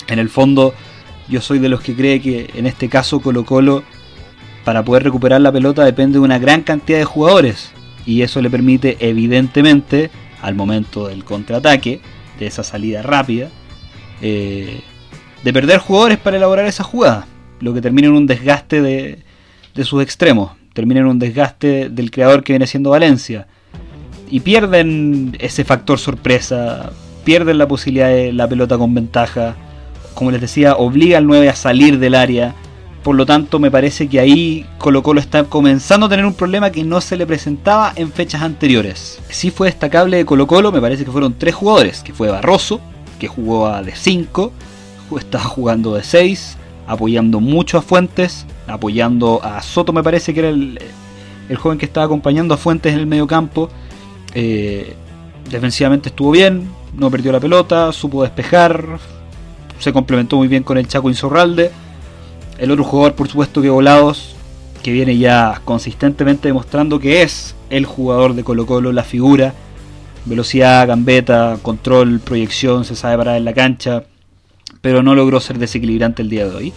En 0.07 0.19
el 0.19 0.29
fondo, 0.29 0.73
yo 1.29 1.41
soy 1.41 1.59
de 1.59 1.69
los 1.69 1.81
que 1.81 1.95
cree 1.95 2.21
que 2.21 2.49
en 2.55 2.65
este 2.65 2.89
caso 2.89 3.21
Colo 3.21 3.45
Colo, 3.45 3.83
para 4.63 4.83
poder 4.83 5.03
recuperar 5.03 5.41
la 5.41 5.51
pelota, 5.51 5.83
depende 5.85 6.13
de 6.13 6.25
una 6.25 6.39
gran 6.39 6.61
cantidad 6.61 6.99
de 6.99 7.05
jugadores. 7.05 7.71
Y 8.05 8.21
eso 8.21 8.41
le 8.41 8.49
permite, 8.49 8.97
evidentemente, 8.99 10.09
al 10.41 10.55
momento 10.55 11.07
del 11.07 11.23
contraataque, 11.23 12.01
de 12.39 12.47
esa 12.47 12.63
salida 12.63 13.01
rápida, 13.01 13.49
eh, 14.21 14.81
de 15.43 15.53
perder 15.53 15.79
jugadores 15.79 16.17
para 16.17 16.37
elaborar 16.37 16.65
esa 16.65 16.83
jugada. 16.83 17.27
Lo 17.59 17.73
que 17.73 17.81
termina 17.81 18.07
en 18.07 18.13
un 18.13 18.27
desgaste 18.27 18.81
de, 18.81 19.19
de 19.75 19.83
sus 19.83 20.01
extremos. 20.01 20.51
Termina 20.73 21.01
en 21.01 21.07
un 21.07 21.19
desgaste 21.19 21.89
del 21.89 22.11
creador 22.11 22.43
que 22.43 22.53
viene 22.53 22.67
siendo 22.67 22.91
Valencia. 22.91 23.47
Y 24.29 24.39
pierden 24.39 25.35
ese 25.39 25.63
factor 25.63 25.99
sorpresa. 25.99 26.91
Pierden 27.23 27.57
la 27.57 27.67
posibilidad 27.67 28.09
de 28.09 28.33
la 28.33 28.47
pelota 28.47 28.77
con 28.77 28.93
ventaja 28.95 29.55
como 30.13 30.31
les 30.31 30.41
decía, 30.41 30.75
obliga 30.75 31.17
al 31.17 31.25
9 31.25 31.49
a 31.49 31.55
salir 31.55 31.99
del 31.99 32.15
área. 32.15 32.55
Por 33.03 33.15
lo 33.15 33.25
tanto, 33.25 33.57
me 33.57 33.71
parece 33.71 34.07
que 34.07 34.19
ahí 34.19 34.65
Colo 34.77 35.01
Colo 35.01 35.19
está 35.19 35.43
comenzando 35.45 36.05
a 36.05 36.09
tener 36.09 36.25
un 36.25 36.35
problema 36.35 36.71
que 36.71 36.83
no 36.83 37.01
se 37.01 37.17
le 37.17 37.25
presentaba 37.25 37.93
en 37.95 38.11
fechas 38.11 38.43
anteriores. 38.43 39.19
Sí 39.29 39.49
fue 39.49 39.67
destacable 39.67 40.17
de 40.17 40.25
Colo 40.25 40.45
Colo, 40.45 40.71
me 40.71 40.81
parece 40.81 41.03
que 41.03 41.11
fueron 41.11 41.33
tres 41.33 41.55
jugadores, 41.55 42.03
que 42.03 42.13
fue 42.13 42.29
Barroso, 42.29 42.79
que 43.19 43.27
jugó 43.27 43.71
de 43.81 43.95
5, 43.95 44.51
estaba 45.17 45.43
jugando 45.43 45.95
de 45.95 46.03
6, 46.03 46.57
apoyando 46.87 47.39
mucho 47.39 47.77
a 47.77 47.81
Fuentes, 47.81 48.45
apoyando 48.67 49.41
a 49.43 49.61
Soto 49.61 49.93
me 49.93 50.03
parece 50.03 50.33
que 50.33 50.39
era 50.39 50.49
el, 50.49 50.79
joven 51.57 51.77
que 51.77 51.85
estaba 51.85 52.05
acompañando 52.05 52.53
a 52.53 52.57
Fuentes 52.57 52.93
en 52.93 52.99
el 52.99 53.07
medio 53.07 53.27
campo. 53.27 53.69
Eh, 54.33 54.95
defensivamente 55.49 56.09
estuvo 56.09 56.31
bien, 56.31 56.69
no 56.95 57.11
perdió 57.11 57.31
la 57.31 57.39
pelota, 57.39 57.91
supo 57.91 58.23
despejar, 58.23 58.99
se 59.79 59.91
complementó 59.91 60.37
muy 60.37 60.47
bien 60.47 60.63
con 60.63 60.77
el 60.77 60.87
Chaco 60.87 61.09
Insorralde. 61.09 61.71
El 62.61 62.69
otro 62.69 62.83
jugador, 62.83 63.15
por 63.15 63.27
supuesto, 63.27 63.59
que 63.59 63.71
Volados 63.71 64.35
que 64.83 64.91
viene 64.91 65.17
ya 65.17 65.61
consistentemente 65.65 66.47
demostrando 66.47 66.99
que 66.99 67.23
es 67.23 67.55
el 67.71 67.85
jugador 67.85 68.35
de 68.35 68.43
Colo 68.43 68.67
Colo, 68.67 68.91
la 68.91 69.03
figura, 69.03 69.55
velocidad, 70.25 70.87
gambeta, 70.87 71.57
control, 71.63 72.19
proyección, 72.19 72.85
se 72.85 72.95
sabe 72.95 73.17
parar 73.17 73.37
en 73.37 73.45
la 73.45 73.53
cancha, 73.53 74.03
pero 74.81 75.01
no 75.01 75.15
logró 75.15 75.39
ser 75.39 75.57
desequilibrante 75.57 76.21
el 76.21 76.29
día 76.29 76.47
de 76.47 76.55
hoy. 76.55 76.73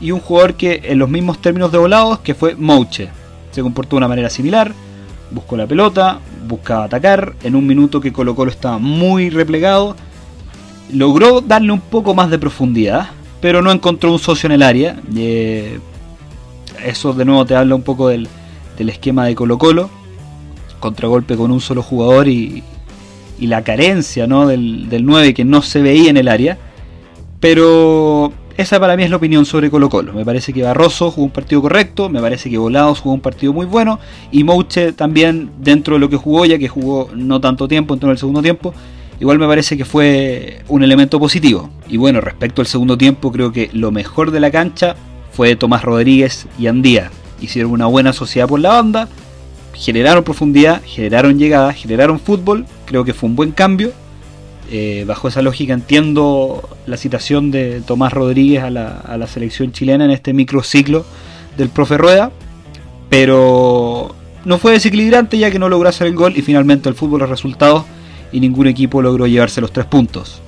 Y 0.00 0.10
un 0.10 0.18
jugador 0.18 0.54
que 0.54 0.80
en 0.82 0.98
los 0.98 1.08
mismos 1.08 1.40
términos 1.40 1.70
de 1.70 1.78
volados, 1.78 2.18
que 2.18 2.34
fue 2.34 2.56
Mouche, 2.56 3.08
se 3.52 3.62
comportó 3.62 3.90
de 3.90 3.98
una 3.98 4.08
manera 4.08 4.30
similar, 4.30 4.72
buscó 5.30 5.56
la 5.56 5.68
pelota, 5.68 6.18
buscaba 6.48 6.86
atacar, 6.86 7.34
en 7.44 7.54
un 7.54 7.64
minuto 7.68 8.00
que 8.00 8.12
Colo 8.12 8.34
Colo 8.34 8.50
estaba 8.50 8.78
muy 8.78 9.30
replegado, 9.30 9.94
logró 10.92 11.40
darle 11.40 11.70
un 11.70 11.80
poco 11.80 12.14
más 12.14 12.30
de 12.30 12.38
profundidad, 12.40 13.10
pero 13.44 13.60
no 13.60 13.70
encontró 13.70 14.10
un 14.10 14.18
socio 14.18 14.46
en 14.46 14.52
el 14.52 14.62
área. 14.62 14.96
Eh, 15.14 15.78
eso 16.82 17.12
de 17.12 17.26
nuevo 17.26 17.44
te 17.44 17.54
habla 17.54 17.74
un 17.74 17.82
poco 17.82 18.08
del, 18.08 18.26
esquema 18.78 19.26
de 19.26 19.34
Colo 19.34 19.58
Colo, 19.58 19.90
contragolpe 20.80 21.36
con 21.36 21.50
un 21.50 21.60
solo 21.60 21.82
jugador 21.82 22.26
y, 22.26 22.62
la 23.38 23.62
carencia 23.62 24.26
¿no? 24.26 24.46
del, 24.46 24.88
del 24.88 25.04
9 25.04 25.34
que 25.34 25.44
no 25.44 25.60
se 25.60 25.82
veía 25.82 26.08
en 26.08 26.16
el 26.16 26.28
área. 26.28 26.56
Pero 27.38 28.32
esa 28.56 28.80
para 28.80 28.96
mí 28.96 29.02
es 29.02 29.10
la 29.10 29.16
opinión 29.16 29.44
sobre 29.44 29.68
Colo 29.70 29.90
Colo. 29.90 30.14
Me 30.14 30.24
parece 30.24 30.54
que 30.54 30.62
Barroso 30.62 31.10
jugó 31.10 31.26
un 31.26 31.30
partido 31.30 31.60
correcto, 31.60 32.08
me 32.08 32.22
parece 32.22 32.48
que 32.48 32.56
Volados 32.56 33.00
jugó 33.00 33.14
un 33.14 33.20
partido 33.20 33.52
muy 33.52 33.66
bueno 33.66 34.00
y 34.32 34.42
Mouche 34.42 34.94
también 34.94 35.50
dentro 35.58 35.96
de 35.96 36.00
lo 36.00 36.08
que 36.08 36.16
jugó, 36.16 36.46
ya 36.46 36.56
que 36.58 36.68
jugó 36.68 37.10
no 37.14 37.42
tanto 37.42 37.68
tiempo, 37.68 37.92
entró 37.92 38.08
en 38.08 38.12
el 38.12 38.18
segundo 38.18 38.40
tiempo, 38.40 38.72
igual 39.20 39.38
me 39.38 39.46
parece 39.46 39.76
que 39.76 39.84
fue 39.84 40.62
un 40.68 40.82
elemento 40.82 41.18
positivo. 41.18 41.70
Y 41.88 41.96
bueno, 41.96 42.20
respecto 42.20 42.60
al 42.62 42.66
segundo 42.66 42.98
tiempo, 42.98 43.32
creo 43.32 43.52
que 43.52 43.70
lo 43.72 43.90
mejor 43.90 44.30
de 44.30 44.40
la 44.40 44.50
cancha 44.50 44.96
fue 45.32 45.56
Tomás 45.56 45.82
Rodríguez 45.82 46.46
y 46.58 46.66
Andía. 46.66 47.10
Hicieron 47.40 47.72
una 47.72 47.86
buena 47.86 48.12
sociedad 48.12 48.48
por 48.48 48.60
la 48.60 48.70
banda, 48.70 49.08
generaron 49.74 50.24
profundidad, 50.24 50.82
generaron 50.84 51.38
llegada, 51.38 51.72
generaron 51.72 52.20
fútbol, 52.20 52.66
creo 52.86 53.04
que 53.04 53.14
fue 53.14 53.28
un 53.28 53.36
buen 53.36 53.50
cambio 53.50 53.92
eh, 54.70 55.04
bajo 55.06 55.28
esa 55.28 55.42
lógica 55.42 55.74
entiendo 55.74 56.66
la 56.86 56.96
citación 56.96 57.50
de 57.50 57.82
Tomás 57.82 58.14
Rodríguez 58.14 58.62
a 58.62 58.70
la, 58.70 59.26
selección 59.26 59.72
chilena 59.72 60.06
en 60.06 60.10
este 60.10 60.32
microciclo 60.32 61.04
del 61.58 61.68
profe 61.68 61.98
Rueda, 61.98 62.32
pero 63.10 64.14
no 64.46 64.58
fue 64.58 64.72
desequilibrante 64.72 65.36
ya 65.36 65.50
que 65.50 65.58
no 65.58 65.68
logró 65.68 65.90
hacer 65.90 66.06
el 66.06 66.14
gol 66.14 66.32
y 66.36 66.42
finalmente 66.42 66.88
el 66.88 66.94
fútbol 66.94 67.20
los 67.20 67.28
resultados 67.28 67.84
y 68.34 68.40
ningún 68.40 68.66
equipo 68.66 69.00
logró 69.00 69.28
llevarse 69.28 69.60
los 69.60 69.72
tres 69.72 69.86
puntos. 69.86 70.42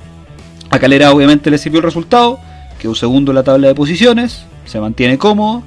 A 0.70 0.78
Calera 0.80 1.12
obviamente 1.12 1.50
le 1.50 1.56
sirvió 1.56 1.78
el 1.78 1.84
resultado, 1.84 2.40
quedó 2.80 2.96
segundo 2.96 3.30
en 3.30 3.36
la 3.36 3.44
tabla 3.44 3.68
de 3.68 3.74
posiciones, 3.76 4.44
se 4.64 4.80
mantiene 4.80 5.18
cómodo, 5.18 5.62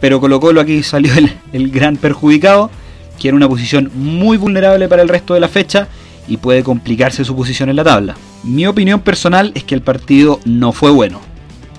pero 0.00 0.18
Colo 0.18 0.40
Colo 0.40 0.62
aquí 0.62 0.82
salió 0.82 1.12
el, 1.14 1.30
el 1.52 1.70
gran 1.70 1.96
perjudicado, 1.96 2.70
que 3.20 3.28
era 3.28 3.36
una 3.36 3.48
posición 3.48 3.90
muy 3.94 4.38
vulnerable 4.38 4.88
para 4.88 5.02
el 5.02 5.08
resto 5.08 5.34
de 5.34 5.40
la 5.40 5.48
fecha 5.48 5.88
y 6.26 6.38
puede 6.38 6.62
complicarse 6.62 7.22
su 7.24 7.36
posición 7.36 7.68
en 7.68 7.76
la 7.76 7.84
tabla. 7.84 8.16
Mi 8.44 8.66
opinión 8.66 9.00
personal 9.00 9.52
es 9.54 9.64
que 9.64 9.74
el 9.74 9.82
partido 9.82 10.40
no 10.46 10.72
fue 10.72 10.90
bueno. 10.90 11.20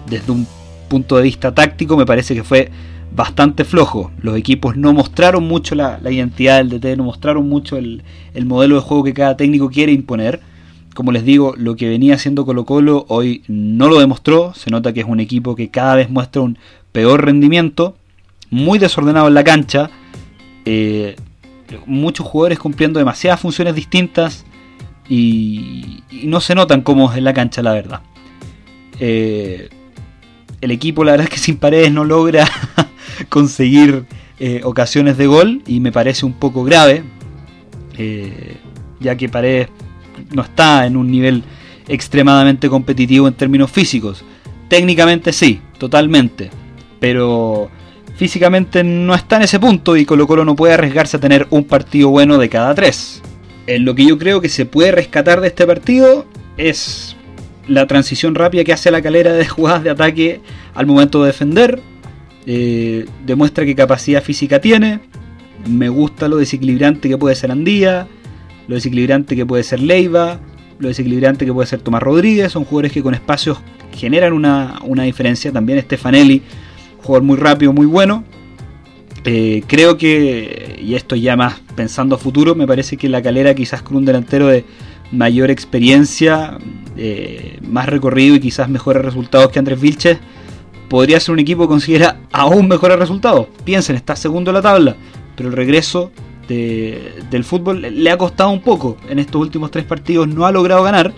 Desde 0.08 0.32
un 0.32 0.48
punto 0.88 1.18
de 1.18 1.24
vista 1.24 1.54
táctico 1.54 1.98
me 1.98 2.06
parece 2.06 2.36
que 2.36 2.44
fue 2.44 2.70
bastante 3.16 3.66
flojo. 3.66 4.12
Los 4.22 4.38
equipos 4.38 4.78
no 4.78 4.94
mostraron 4.94 5.48
mucho 5.48 5.76
la, 5.76 6.00
identidad 6.10 6.58
del 6.58 6.70
DT, 6.70 6.98
no 6.98 7.04
mostraron 7.04 7.48
mucho 7.48 7.78
el, 7.78 8.04
modelo 8.46 8.76
de 8.76 8.82
juego 8.82 9.04
que 9.04 9.14
cada 9.14 9.38
técnico 9.38 9.70
quiere 9.70 9.92
imponer. 9.92 10.42
Como 10.94 11.12
les 11.12 11.24
digo, 11.24 11.54
lo 11.58 11.76
que 11.76 11.88
venía 11.88 12.16
haciendo 12.16 12.46
Colo 12.46 12.66
Colo 12.66 13.06
hoy 13.08 13.44
no 13.48 13.88
lo 13.88 14.00
demostró. 14.00 14.54
Se 14.54 14.70
nota 14.70 14.94
que 14.94 15.02
es 15.02 15.06
un 15.08 15.20
equipo 15.20 15.56
que 15.56 15.70
cada 15.70 15.96
vez 15.96 16.10
muestra 16.10 16.42
un 16.42 16.58
peor 16.92 17.26
rendimiento, 17.26 17.96
muy 18.50 18.80
desordenado 18.80 19.28
en 19.28 19.34
la 19.34 19.44
cancha. 19.44 19.90
Eh, 20.66 21.16
muchos 21.86 22.26
jugadores 22.26 22.60
cumpliendo 22.60 23.00
demasiadas 23.00 23.40
funciones 23.40 23.76
distintas 23.76 24.46
y, 25.08 26.04
no 26.24 26.42
se 26.42 26.56
notan 26.56 26.82
como 26.82 27.14
en 27.14 27.24
la 27.24 27.34
cancha, 27.34 27.62
la 27.62 27.74
verdad. 27.74 28.02
Eh, 29.00 29.70
el 30.62 30.72
equipo, 30.72 31.04
la 31.04 31.12
verdad 31.12 31.28
es 31.28 31.34
que 31.34 31.40
sin 31.40 31.58
paredes 31.58 31.92
no 31.92 32.04
logra 32.04 32.48
conseguir 33.30 34.06
eh, 34.40 34.62
ocasiones 34.64 35.18
de 35.18 35.28
gol 35.28 35.62
y 35.68 35.80
me 35.80 35.92
parece 35.92 36.26
un 36.26 36.34
poco 36.34 36.64
grave, 36.64 37.04
eh, 37.98 38.58
ya 39.00 39.16
que 39.16 39.30
Paredes 39.30 39.70
no 40.32 40.42
está 40.42 40.86
en 40.86 40.98
un 40.98 41.10
nivel 41.10 41.44
extremadamente 41.88 42.70
competitivo 42.70 43.28
en 43.28 43.34
términos 43.34 43.72
físicos. 43.72 44.24
Técnicamente 44.68 45.34
sí, 45.34 45.62
totalmente, 45.78 46.52
pero 47.00 47.70
físicamente 48.16 48.84
no 48.84 49.16
está 49.16 49.38
en 49.38 49.44
ese 49.44 49.60
punto 49.60 49.96
y 49.98 50.06
Colo 50.06 50.28
Colo 50.28 50.46
no 50.46 50.56
puede 50.56 50.74
arriesgarse 50.74 51.18
a 51.18 51.20
tener 51.20 51.48
un 51.50 51.64
partido 51.64 52.10
bueno 52.10 52.38
de 52.38 52.50
cada 52.50 52.76
tres. 52.76 53.22
En 53.66 53.86
lo 53.86 53.96
que 53.96 54.06
yo 54.06 54.18
creo 54.18 54.42
que 54.42 54.50
se 54.50 54.66
puede 54.66 54.92
rescatar 54.92 55.42
de 55.42 55.48
este 55.48 55.66
partido 55.66 56.26
es 56.58 57.16
la 57.68 57.88
transición 57.88 58.36
rápida 58.36 58.64
que 58.64 58.74
hace 58.74 58.92
la 58.92 59.02
calera 59.02 59.34
de 59.34 59.48
jugadas 59.48 59.84
de 59.84 59.92
ataque 59.92 60.42
al 60.74 60.86
momento 60.86 61.22
de 61.22 61.28
defender. 61.28 61.82
Eh, 62.52 63.06
demuestra 63.28 63.64
qué 63.64 63.76
capacidad 63.76 64.24
física 64.24 64.60
tiene. 64.60 65.02
Me 65.68 65.88
gusta 65.88 66.28
lo 66.28 66.38
desequilibrante 66.38 67.08
que 67.08 67.16
puede 67.16 67.36
ser 67.36 67.52
Andía, 67.52 68.08
lo 68.68 68.74
desequilibrante 68.74 69.36
que 69.36 69.46
puede 69.46 69.62
ser 69.62 69.80
Leiva, 69.80 70.40
lo 70.80 70.88
desequilibrante 70.88 71.46
que 71.46 71.54
puede 71.54 71.68
ser 71.68 71.82
Tomás 71.82 72.02
Rodríguez. 72.02 72.52
Son 72.52 72.64
jugadores 72.64 72.92
que 72.92 73.04
con 73.04 73.14
espacios 73.14 73.60
generan 73.92 74.34
una, 74.34 74.80
una 74.84 75.04
diferencia. 75.04 75.52
También 75.52 75.80
Stefanelli 75.80 76.42
jugador 77.04 77.22
muy 77.22 77.38
rápido, 77.38 77.72
muy 77.72 77.86
bueno. 77.86 78.24
Eh, 79.26 79.62
creo 79.68 79.96
que, 79.96 80.80
y 80.82 80.96
esto 80.96 81.16
ya 81.16 81.36
más 81.36 81.62
pensando 81.76 82.16
a 82.16 82.18
futuro, 82.18 82.56
me 82.56 82.66
parece 82.66 82.98
que 82.98 83.10
la 83.10 83.22
calera 83.22 83.54
quizás 83.54 83.84
con 83.84 83.98
un 83.98 84.06
delantero 84.06 84.48
de 84.48 84.66
mayor 85.12 85.52
experiencia, 85.52 86.58
eh, 86.98 87.60
más 87.62 87.88
recorrido 87.88 88.34
y 88.34 88.40
quizás 88.40 88.70
mejores 88.70 89.06
resultados 89.06 89.52
que 89.52 89.60
Andrés 89.60 89.80
Vilches, 89.80 90.18
podría 90.90 91.20
ser 91.20 91.34
un 91.34 91.40
equipo 91.40 91.64
que 91.64 91.70
considera 91.70 92.20
aún 92.32 92.68
mejores 92.68 93.00
resultados. 93.00 93.48
Piensen, 93.64 93.96
está 93.96 94.16
segundo 94.16 94.52
en 94.52 94.56
la 94.56 94.62
tabla, 94.62 94.96
pero 95.36 95.50
el 95.50 95.56
regreso 95.56 96.12
del 96.50 97.44
fútbol 97.44 97.82
le 97.82 98.10
ha 98.10 98.18
costado 98.18 98.50
un 98.50 98.62
poco. 98.62 98.98
En 99.08 99.20
estos 99.20 99.40
últimos 99.40 99.70
tres 99.70 99.86
partidos 99.86 100.28
no 100.28 100.46
ha 100.46 100.52
logrado 100.52 100.82
ganar 100.82 101.14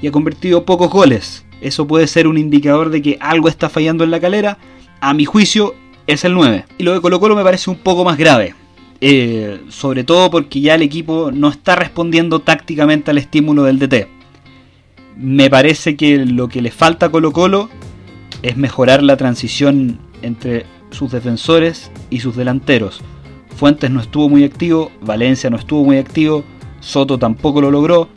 y 0.00 0.06
ha 0.06 0.12
convertido 0.12 0.64
pocos 0.64 0.90
goles. 0.90 1.44
Eso 1.60 1.86
puede 1.86 2.06
ser 2.06 2.28
un 2.28 2.38
indicador 2.38 2.90
de 2.90 3.02
que 3.02 3.18
algo 3.20 3.48
está 3.48 3.68
fallando 3.68 4.04
en 4.04 4.12
la 4.12 4.20
calera 4.20 4.58
a 5.00 5.12
mi 5.12 5.24
juicio, 5.24 5.74
es 6.06 6.24
el 6.24 6.34
9. 6.34 6.64
Y 6.78 6.84
lo 6.84 6.92
de 6.92 7.00
Colo 7.00 7.18
Colo 7.18 7.34
me 7.34 7.42
parece 7.42 7.70
un 7.70 7.76
poco 7.76 8.04
más 8.04 8.16
grave. 8.16 8.54
Eh, 9.00 9.60
sobre 9.68 10.04
todo 10.04 10.30
porque 10.30 10.60
ya 10.60 10.74
el 10.74 10.82
equipo 10.82 11.30
no 11.32 11.48
está 11.48 11.76
respondiendo 11.76 12.40
tácticamente 12.40 13.10
al 13.10 13.18
estímulo 13.18 13.64
del 13.64 13.78
DT. 13.78 14.08
Me 15.16 15.50
parece 15.50 15.96
que 15.96 16.24
lo 16.24 16.48
que 16.48 16.62
le 16.62 16.70
falta 16.70 17.06
a 17.06 17.08
Colo 17.10 17.32
Colo 17.32 17.70
es 18.46 18.56
mejorar 18.56 19.02
la 19.02 19.16
transición 19.16 19.98
entre 20.22 20.66
sus 20.90 21.10
defensores 21.10 21.90
y 22.10 22.20
sus 22.20 22.36
delanteros. 22.36 23.00
Fuentes 23.56 23.90
no 23.90 24.00
estuvo 24.00 24.28
muy 24.28 24.44
activo, 24.44 24.92
Valencia 25.00 25.50
no 25.50 25.56
estuvo 25.56 25.84
muy 25.84 25.98
activo, 25.98 26.44
Soto 26.78 27.18
tampoco 27.18 27.60
lo 27.60 27.72
logró. 27.72 28.08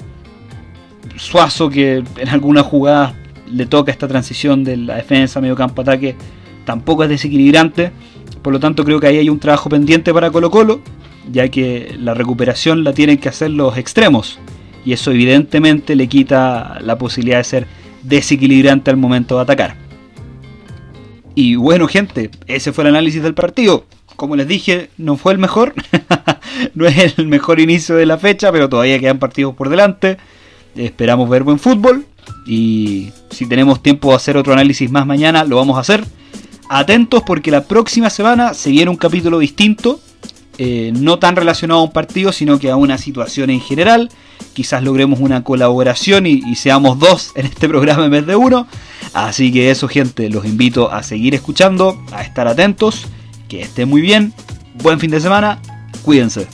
Suazo 1.16 1.70
que 1.70 2.04
en 2.18 2.30
algunas 2.30 2.68
jugadas 2.68 3.14
le 3.52 3.66
toca 3.66 3.92
esta 3.92 4.08
transición 4.08 4.64
de 4.64 4.78
la 4.78 4.98
defensa, 4.98 5.42
medio 5.42 5.56
campo, 5.56 5.82
ataque, 5.82 6.16
tampoco 6.64 7.04
es 7.04 7.10
desequilibrante. 7.10 7.92
Por 8.44 8.54
lo 8.54 8.60
tanto, 8.60 8.86
creo 8.86 9.00
que 9.00 9.08
ahí 9.08 9.18
hay 9.18 9.30
un 9.30 9.40
trabajo 9.40 9.68
pendiente 9.68 10.14
para 10.14 10.30
Colo 10.30 10.52
Colo, 10.52 10.82
ya 11.32 11.50
que 11.50 11.96
la 12.00 12.14
recuperación 12.14 12.84
la 12.84 12.94
tienen 12.94 13.18
que 13.18 13.30
hacer 13.30 13.50
los 13.50 13.78
extremos. 13.78 14.38
Y 14.86 14.94
eso 14.94 15.10
evidentemente 15.10 15.96
le 15.96 16.08
quita 16.08 16.78
la 16.82 17.00
posibilidad 17.00 17.40
de 17.40 17.44
ser 17.46 17.68
desequilibrante 18.04 18.92
al 18.92 18.98
momento 18.98 19.36
de 19.36 19.42
atacar. 19.42 19.79
Y 21.40 21.56
bueno, 21.56 21.88
gente, 21.88 22.32
ese 22.48 22.74
fue 22.74 22.84
el 22.84 22.90
análisis 22.90 23.24
del 23.24 23.34
partido. 23.34 23.86
Como 24.18 24.36
les 24.36 24.46
dije, 24.46 24.90
no 24.98 25.16
fue 25.16 25.32
el 25.32 25.38
mejor. 25.38 25.74
no 26.76 26.86
es 26.86 27.18
el 27.18 27.28
mejor 27.28 27.62
inicio 27.62 27.96
de 27.96 28.06
la 28.06 28.18
fecha, 28.18 28.52
pero 28.52 28.68
todavía 28.68 29.00
quedan 29.00 29.20
partidos 29.20 29.56
por 29.56 29.70
delante. 29.70 30.18
Esperamos 30.76 31.30
ver 31.30 31.44
buen 31.44 31.58
fútbol. 31.58 32.06
Y 32.46 33.14
si 33.30 33.46
tenemos 33.46 33.82
tiempo 33.82 34.10
de 34.10 34.16
hacer 34.18 34.36
otro 34.36 34.52
análisis 34.52 34.92
más 34.92 35.06
mañana, 35.06 35.46
lo 35.46 35.56
vamos 35.56 35.78
a 35.78 35.80
hacer 35.80 36.04
atentos 36.68 37.24
porque 37.26 37.52
la 37.52 37.64
próxima 37.64 38.10
semana 38.10 38.54
se 38.54 38.72
viene 38.72 38.92
un 38.92 38.98
capítulo 38.98 39.40
distinto, 39.40 40.02
eh, 40.58 40.92
no 40.94 41.20
tan 41.20 41.38
relacionado 41.38 41.80
a 41.80 41.84
un 41.84 41.94
partido, 41.94 42.34
sino 42.34 42.60
que 42.60 42.70
a 42.70 42.76
una 42.76 42.98
situación 42.98 43.50
en 43.50 43.62
general. 43.62 44.10
Quizás 44.52 44.84
logremos 44.84 45.22
una 45.22 45.46
colaboración 45.46 46.28
y, 46.28 46.42
y, 46.46 46.56
seamos 46.56 47.00
dos 47.00 47.32
en 47.36 47.46
este 47.46 47.70
programa 47.70 48.04
en 48.04 48.12
vez 48.12 48.26
de 48.26 48.36
uno. 48.36 48.68
Así 49.14 49.52
que 49.52 49.72
eso, 49.72 49.88
gente, 49.88 50.30
los 50.30 50.46
invito 50.46 50.92
a 50.92 51.04
seguir 51.04 51.34
escuchando, 51.34 52.02
a 52.12 52.22
estar 52.22 52.48
atentos, 52.48 53.06
que 53.48 53.62
estén 53.62 53.90
muy 53.90 54.02
bien, 54.02 54.34
buen 54.82 55.00
fin 55.00 55.12
de 55.12 55.20
semana, 55.20 55.60
cuídense. 56.04 56.48